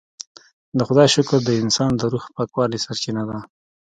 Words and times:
د 0.77 0.79
خدای 0.87 1.07
شکر 1.15 1.39
د 1.45 1.49
انسان 1.63 1.91
د 1.97 2.01
روح 2.11 2.25
پاکوالي 2.35 2.79
سرچینه 2.85 3.23
ده. 3.29 3.37